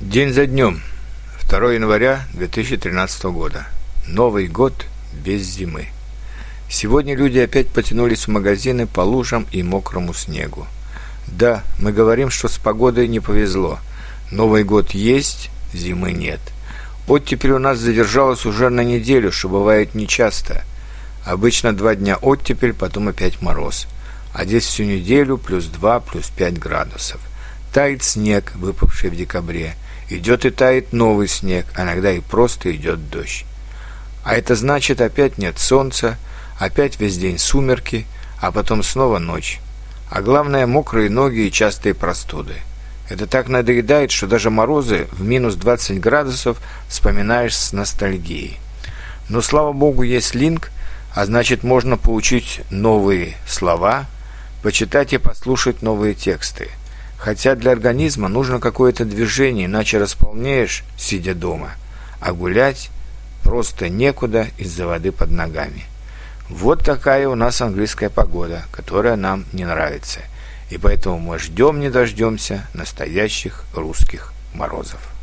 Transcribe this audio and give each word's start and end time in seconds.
День 0.00 0.32
за 0.32 0.46
днем. 0.46 0.80
2 1.48 1.72
января 1.72 2.22
2013 2.34 3.24
года. 3.24 3.66
Новый 4.06 4.46
год 4.46 4.86
без 5.12 5.42
зимы. 5.42 5.88
Сегодня 6.70 7.16
люди 7.16 7.40
опять 7.40 7.66
потянулись 7.70 8.26
в 8.26 8.30
магазины 8.30 8.86
по 8.86 9.00
лужам 9.00 9.44
и 9.50 9.64
мокрому 9.64 10.14
снегу. 10.14 10.68
Да, 11.26 11.64
мы 11.80 11.92
говорим, 11.92 12.30
что 12.30 12.46
с 12.46 12.58
погодой 12.58 13.08
не 13.08 13.18
повезло. 13.18 13.80
Новый 14.30 14.62
год 14.62 14.92
есть, 14.92 15.50
зимы 15.74 16.12
нет. 16.12 16.40
Оттепель 17.08 17.50
у 17.50 17.58
нас 17.58 17.78
задержалась 17.78 18.46
уже 18.46 18.68
на 18.68 18.84
неделю, 18.84 19.32
что 19.32 19.48
бывает 19.48 19.96
нечасто. 19.96 20.62
Обычно 21.24 21.76
два 21.76 21.96
дня 21.96 22.18
оттепель, 22.18 22.72
потом 22.72 23.08
опять 23.08 23.42
мороз. 23.42 23.88
А 24.32 24.44
здесь 24.44 24.64
всю 24.64 24.84
неделю 24.84 25.38
плюс 25.38 25.64
2, 25.64 25.98
плюс 26.00 26.28
5 26.28 26.56
градусов. 26.56 27.20
Тает 27.72 28.04
снег, 28.04 28.52
выпавший 28.54 29.10
в 29.10 29.16
декабре. 29.16 29.74
Идет 30.10 30.46
и 30.46 30.50
тает 30.50 30.92
новый 30.92 31.28
снег, 31.28 31.66
иногда 31.76 32.10
и 32.10 32.20
просто 32.20 32.74
идет 32.74 33.10
дождь. 33.10 33.44
А 34.24 34.34
это 34.34 34.54
значит, 34.54 35.00
опять 35.00 35.38
нет 35.38 35.58
солнца, 35.58 36.16
опять 36.58 36.98
весь 36.98 37.18
день 37.18 37.38
сумерки, 37.38 38.06
а 38.40 38.50
потом 38.50 38.82
снова 38.82 39.18
ночь. 39.18 39.60
А 40.10 40.22
главное, 40.22 40.66
мокрые 40.66 41.10
ноги 41.10 41.46
и 41.46 41.52
частые 41.52 41.94
простуды. 41.94 42.54
Это 43.08 43.26
так 43.26 43.48
надоедает, 43.48 44.10
что 44.10 44.26
даже 44.26 44.50
морозы 44.50 45.06
в 45.12 45.22
минус 45.22 45.54
20 45.54 46.00
градусов 46.00 46.58
вспоминаешь 46.88 47.56
с 47.56 47.72
ностальгией. 47.72 48.58
Но, 49.28 49.40
слава 49.40 49.72
богу, 49.72 50.02
есть 50.02 50.34
линк, 50.34 50.70
а 51.14 51.24
значит, 51.26 51.62
можно 51.62 51.96
получить 51.96 52.60
новые 52.70 53.36
слова, 53.46 54.06
почитать 54.62 55.12
и 55.12 55.18
послушать 55.18 55.82
новые 55.82 56.14
тексты. 56.14 56.70
Хотя 57.18 57.56
для 57.56 57.72
организма 57.72 58.28
нужно 58.28 58.60
какое-то 58.60 59.04
движение, 59.04 59.66
иначе 59.66 59.98
располнеешь, 59.98 60.84
сидя 60.96 61.34
дома, 61.34 61.72
а 62.20 62.32
гулять 62.32 62.90
просто 63.42 63.88
некуда 63.88 64.46
из-за 64.56 64.86
воды 64.86 65.10
под 65.10 65.32
ногами. 65.32 65.84
Вот 66.48 66.84
такая 66.84 67.28
у 67.28 67.34
нас 67.34 67.60
английская 67.60 68.08
погода, 68.08 68.62
которая 68.70 69.16
нам 69.16 69.44
не 69.52 69.64
нравится. 69.64 70.20
И 70.70 70.78
поэтому 70.78 71.18
мы 71.18 71.38
ждем 71.38 71.80
не 71.80 71.90
дождемся 71.90 72.66
настоящих 72.72 73.64
русских 73.74 74.32
морозов. 74.54 75.17